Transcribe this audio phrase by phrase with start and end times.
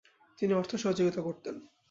[0.39, 1.55] তিনি অর্থসহযোগিতা করতেন।